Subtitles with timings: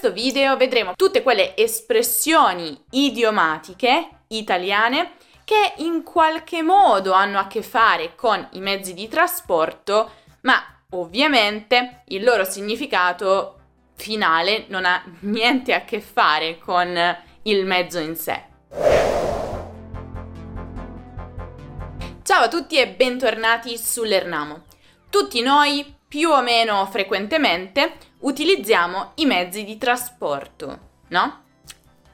[0.00, 5.12] questo video vedremo tutte quelle espressioni idiomatiche italiane
[5.44, 10.10] che in qualche modo hanno a che fare con i mezzi di trasporto,
[10.40, 10.54] ma
[10.92, 13.58] ovviamente il loro significato
[13.94, 16.98] finale non ha niente a che fare con
[17.42, 18.42] il mezzo in sé.
[22.22, 24.64] Ciao a tutti e bentornati sull'Ernamo.
[25.10, 30.78] Tutti noi, più o meno frequentemente, utilizziamo i mezzi di trasporto,
[31.08, 31.44] no?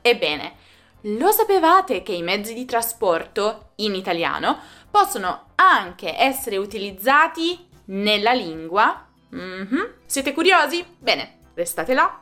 [0.02, 0.54] Ebbene,
[1.02, 4.58] lo sapevate che i mezzi di trasporto in italiano
[4.90, 9.06] possono anche essere utilizzati nella lingua?
[9.34, 9.82] Mm-hmm.
[10.06, 10.84] Siete curiosi?
[10.98, 12.20] Bene, restate là.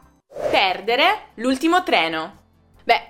[0.50, 2.42] Perdere l'ultimo treno.
[2.82, 3.08] Beh,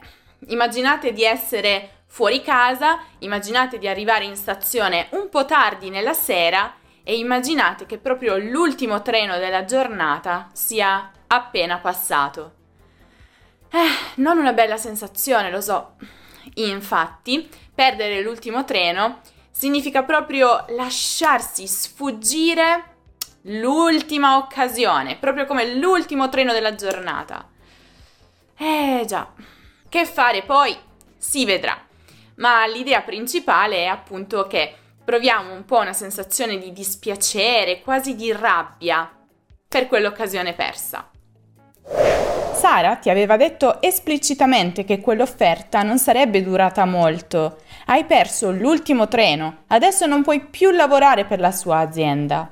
[0.48, 6.72] immaginate di essere fuori casa, immaginate di arrivare in stazione un po' tardi nella sera
[7.04, 12.54] e immaginate che proprio l'ultimo treno della giornata sia appena passato.
[13.70, 15.96] Eh, non una bella sensazione, lo so.
[16.54, 22.92] Infatti, perdere l'ultimo treno significa proprio lasciarsi sfuggire
[23.42, 27.48] l'ultima occasione, proprio come l'ultimo treno della giornata.
[28.56, 29.30] Eh già,
[29.88, 30.76] che fare poi
[31.18, 31.78] si vedrà.
[32.36, 38.32] Ma l'idea principale è appunto che proviamo un po' una sensazione di dispiacere, quasi di
[38.32, 39.10] rabbia
[39.68, 41.10] per quell'occasione persa.
[42.54, 47.58] Sara ti aveva detto esplicitamente che quell'offerta non sarebbe durata molto.
[47.86, 52.50] Hai perso l'ultimo treno, adesso non puoi più lavorare per la sua azienda.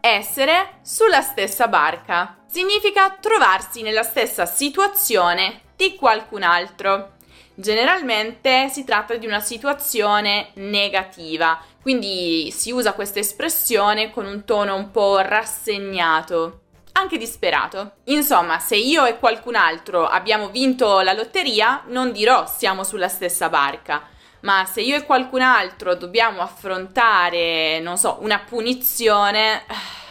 [0.00, 7.15] Essere sulla stessa barca significa trovarsi nella stessa situazione di qualcun altro.
[7.58, 14.76] Generalmente si tratta di una situazione negativa, quindi si usa questa espressione con un tono
[14.76, 16.60] un po' rassegnato,
[16.92, 17.92] anche disperato.
[18.04, 23.48] Insomma, se io e qualcun altro abbiamo vinto la lotteria, non dirò siamo sulla stessa
[23.48, 24.02] barca,
[24.40, 29.64] ma se io e qualcun altro dobbiamo affrontare, non so, una punizione,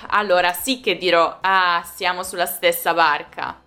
[0.08, 3.62] allora sì che dirò ah, siamo sulla stessa barca.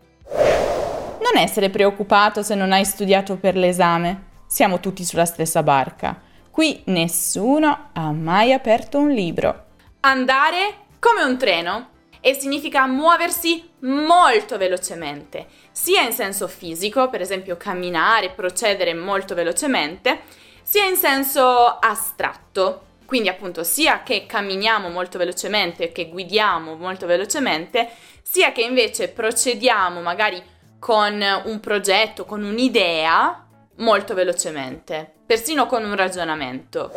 [1.21, 4.27] Non essere preoccupato se non hai studiato per l'esame.
[4.47, 6.21] Siamo tutti sulla stessa barca.
[6.51, 9.65] Qui nessuno ha mai aperto un libro.
[10.01, 11.89] Andare come un treno
[12.21, 20.23] e significa muoversi molto velocemente, sia in senso fisico, per esempio camminare, procedere molto velocemente,
[20.63, 27.89] sia in senso astratto, quindi appunto sia che camminiamo molto velocemente che guidiamo molto velocemente,
[28.23, 30.43] sia che invece procediamo magari
[30.79, 33.47] con un progetto, con un'idea
[33.77, 36.93] molto velocemente, persino con un ragionamento.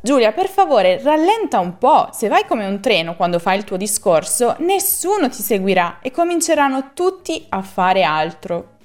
[0.00, 2.10] Giulia, per favore, rallenta un po'.
[2.12, 6.90] Se vai come un treno quando fai il tuo discorso, nessuno ti seguirà e cominceranno
[6.92, 8.76] tutti a fare altro.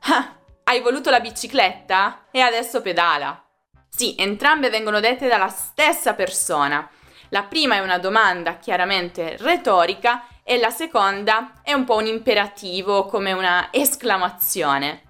[0.00, 0.34] Ah,
[0.64, 2.26] hai voluto la bicicletta?
[2.30, 3.42] E adesso pedala.
[3.88, 6.86] Sì, entrambe vengono dette dalla stessa persona.
[7.30, 13.04] La prima è una domanda chiaramente retorica e la seconda è un po' un imperativo
[13.04, 15.02] come una esclamazione.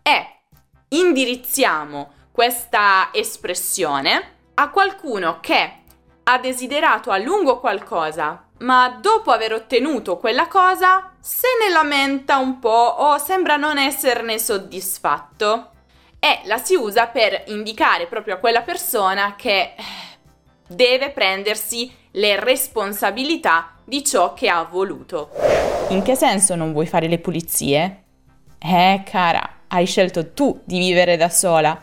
[0.00, 0.42] E
[0.90, 5.78] indirizziamo questa espressione a qualcuno che
[6.22, 12.60] ha desiderato a lungo qualcosa, ma dopo aver ottenuto quella cosa se ne lamenta un
[12.60, 15.70] po' o sembra non esserne soddisfatto.
[16.20, 19.74] E la si usa per indicare proprio a quella persona che
[20.68, 25.30] deve prendersi le responsabilità di ciò che ha voluto.
[25.88, 28.02] In che senso non vuoi fare le pulizie?
[28.58, 31.82] Eh, cara, hai scelto tu di vivere da sola.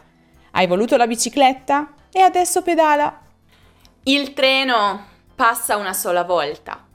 [0.52, 3.22] Hai voluto la bicicletta e adesso pedala.
[4.04, 6.86] Il treno passa una sola volta.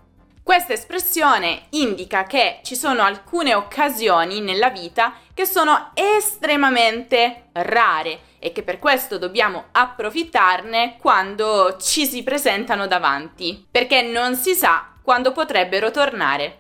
[0.43, 8.53] Questa espressione indica che ci sono alcune occasioni nella vita che sono estremamente rare e
[8.53, 15.31] che per questo dobbiamo approfittarne quando ci si presentano davanti, perché non si sa quando
[15.31, 16.59] potrebbero tornare.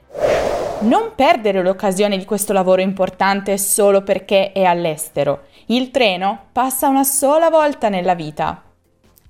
[0.82, 5.48] Non perdere l'occasione di questo lavoro importante solo perché è all'estero.
[5.66, 8.62] Il treno passa una sola volta nella vita.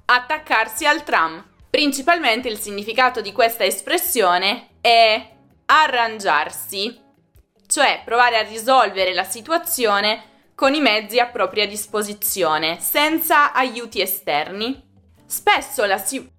[0.04, 1.42] Attaccarsi al tram.
[1.70, 5.30] Principalmente il significato di questa espressione è
[5.64, 7.00] arrangiarsi,
[7.66, 14.78] cioè provare a risolvere la situazione con i mezzi a propria disposizione, senza aiuti esterni.
[15.24, 16.34] Spesso la si,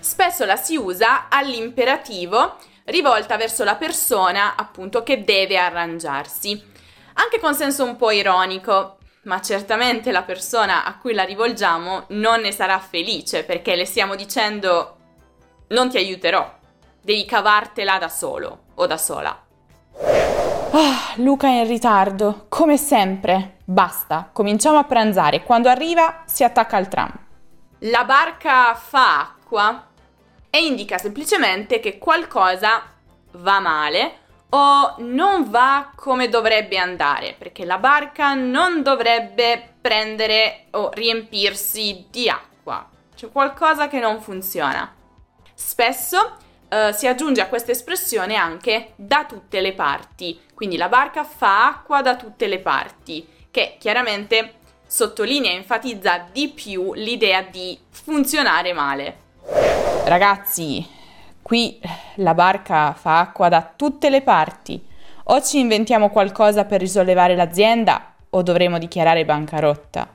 [0.00, 6.60] Spesso la si usa all'imperativo rivolta verso la persona appunto che deve arrangiarsi,
[7.14, 12.40] anche con senso un po' ironico, ma certamente la persona a cui la rivolgiamo non
[12.40, 14.96] ne sarà felice perché le stiamo dicendo
[15.68, 16.52] non ti aiuterò,
[17.02, 19.44] devi cavartela da solo o da sola.
[20.72, 23.58] Ah, Luca è in ritardo, come sempre.
[23.64, 25.42] Basta, cominciamo a pranzare.
[25.42, 27.12] Quando arriva si attacca al tram.
[27.80, 29.89] La barca fa acqua
[30.50, 32.82] e indica semplicemente che qualcosa
[33.32, 34.18] va male
[34.50, 42.28] o non va come dovrebbe andare, perché la barca non dovrebbe prendere o riempirsi di
[42.28, 42.88] acqua.
[43.14, 44.92] C'è qualcosa che non funziona.
[45.54, 46.36] Spesso
[46.68, 51.66] uh, si aggiunge a questa espressione anche da tutte le parti, quindi la barca fa
[51.66, 54.54] acqua da tutte le parti, che chiaramente
[54.86, 59.28] sottolinea e enfatizza di più l'idea di funzionare male.
[60.04, 60.84] Ragazzi,
[61.42, 61.80] qui
[62.16, 64.82] la barca fa acqua da tutte le parti.
[65.24, 70.08] O ci inventiamo qualcosa per risollevare l'azienda o dovremo dichiarare bancarotta.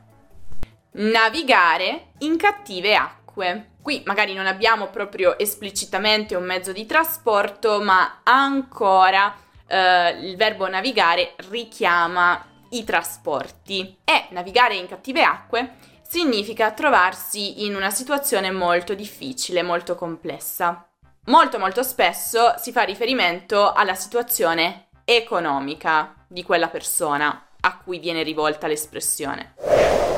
[0.91, 3.69] Navigare in cattive acque.
[3.81, 9.33] Qui magari non abbiamo proprio esplicitamente un mezzo di trasporto, ma ancora
[9.67, 13.97] eh, il verbo navigare richiama i trasporti.
[14.03, 15.75] E navigare in cattive acque
[16.15, 20.87] significa trovarsi in una situazione molto difficile, molto complessa.
[21.25, 28.23] Molto molto spesso si fa riferimento alla situazione economica di quella persona a cui viene
[28.23, 29.55] rivolta l'espressione.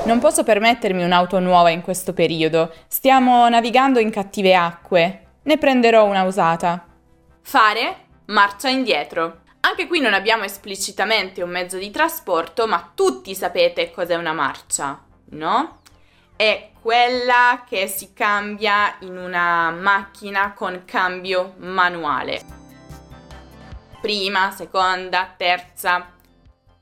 [0.03, 2.71] Non posso permettermi un'auto nuova in questo periodo.
[2.87, 5.29] Stiamo navigando in cattive acque.
[5.41, 6.85] Ne prenderò una usata.
[7.41, 7.95] Fare
[8.25, 9.39] marcia indietro.
[9.61, 15.03] Anche qui non abbiamo esplicitamente un mezzo di trasporto, ma tutti sapete cos'è una marcia,
[15.31, 15.79] no?
[16.37, 22.41] È quella che si cambia in una macchina con cambio manuale.
[23.99, 26.11] Prima, seconda, terza,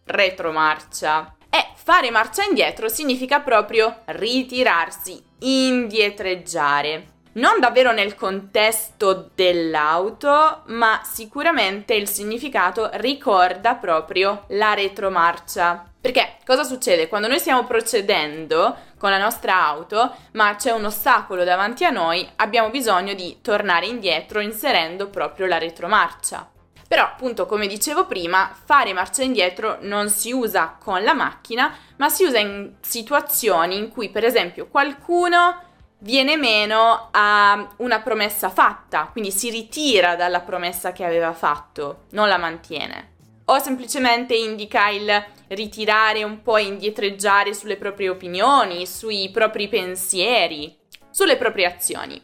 [0.03, 1.37] retromarcia.
[1.49, 7.13] E fare marcia indietro significa proprio ritirarsi, indietreggiare.
[7.35, 15.91] Non davvero nel contesto dell'auto, ma sicuramente il significato ricorda proprio la retromarcia.
[15.99, 17.07] Perché cosa succede?
[17.07, 22.27] Quando noi stiamo procedendo con la nostra auto, ma c'è un ostacolo davanti a noi,
[22.37, 26.49] abbiamo bisogno di tornare indietro inserendo proprio la retromarcia.
[26.87, 32.09] Però, appunto, come dicevo prima, fare marcia indietro non si usa con la macchina, ma
[32.09, 35.55] si usa in situazioni in cui, per esempio, qualcuno
[35.99, 42.27] viene meno a una promessa fatta, quindi si ritira dalla promessa che aveva fatto, non
[42.27, 43.13] la mantiene.
[43.45, 50.75] O semplicemente indica il ritirare un po' indietreggiare sulle proprie opinioni, sui propri pensieri,
[51.11, 52.19] sulle proprie azioni.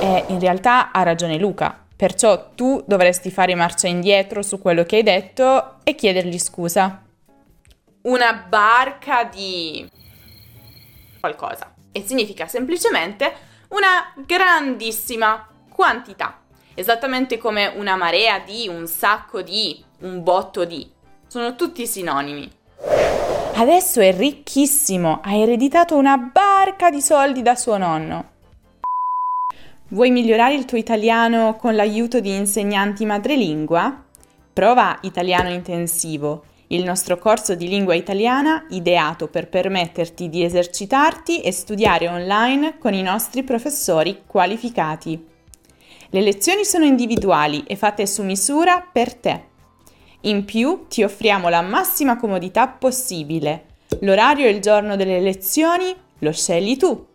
[0.00, 1.84] E in realtà ha ragione Luca.
[1.96, 7.02] Perciò tu dovresti fare marcia indietro su quello che hai detto e chiedergli scusa.
[8.02, 9.88] Una barca di
[11.20, 11.74] qualcosa.
[11.92, 13.32] E significa semplicemente
[13.68, 16.40] una grandissima quantità.
[16.74, 20.88] Esattamente come una marea di, un sacco di, un botto di.
[21.26, 22.50] Sono tutti sinonimi.
[23.54, 28.34] Adesso è ricchissimo, ha ereditato una barca di soldi da suo nonno.
[29.88, 34.04] Vuoi migliorare il tuo italiano con l'aiuto di insegnanti madrelingua?
[34.52, 41.52] Prova Italiano Intensivo, il nostro corso di lingua italiana ideato per permetterti di esercitarti e
[41.52, 45.24] studiare online con i nostri professori qualificati.
[46.10, 49.45] Le lezioni sono individuali e fatte su misura per te.
[50.26, 53.66] In più ti offriamo la massima comodità possibile.
[54.00, 57.06] L'orario e il giorno delle lezioni lo scegli tu.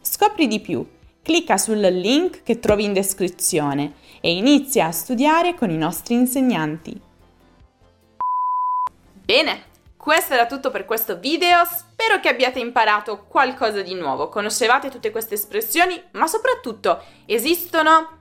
[0.00, 0.84] Scopri di più
[1.26, 7.00] Clicca sul link che trovi in descrizione e inizia a studiare con i nostri insegnanti.
[9.24, 9.64] Bene,
[9.96, 15.10] questo era tutto per questo video, spero che abbiate imparato qualcosa di nuovo, conoscevate tutte
[15.10, 18.20] queste espressioni, ma soprattutto esistono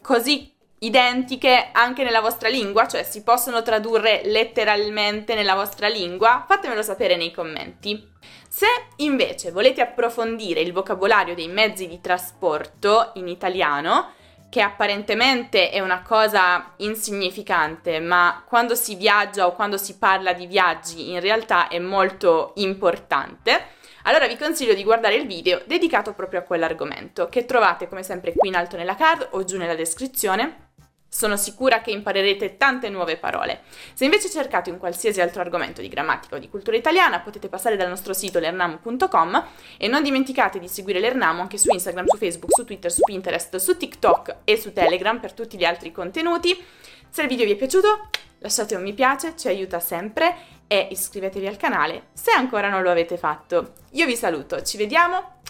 [0.00, 6.44] così identiche anche nella vostra lingua, cioè si possono tradurre letteralmente nella vostra lingua?
[6.46, 8.12] Fatemelo sapere nei commenti.
[8.48, 8.66] Se
[8.96, 14.12] invece volete approfondire il vocabolario dei mezzi di trasporto in italiano,
[14.48, 20.46] che apparentemente è una cosa insignificante, ma quando si viaggia o quando si parla di
[20.46, 26.40] viaggi in realtà è molto importante, allora vi consiglio di guardare il video dedicato proprio
[26.40, 30.65] a quell'argomento, che trovate come sempre qui in alto nella card o giù nella descrizione
[31.08, 33.62] sono sicura che imparerete tante nuove parole.
[33.94, 37.76] Se invece cercate un qualsiasi altro argomento di grammatica o di cultura italiana, potete passare
[37.76, 39.46] dal nostro sito lernamo.com
[39.78, 43.56] e non dimenticate di seguire l'Ernamo anche su Instagram, su Facebook, su Twitter, su Pinterest,
[43.56, 46.62] su TikTok e su Telegram per tutti gli altri contenuti.
[47.08, 48.10] Se il video vi è piaciuto,
[48.40, 52.90] lasciate un mi piace, ci aiuta sempre e iscrivetevi al canale se ancora non lo
[52.90, 53.72] avete fatto.
[53.92, 55.40] Io vi saluto, ci vediamo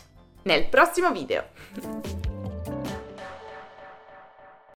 [0.42, 2.35] nel prossimo video.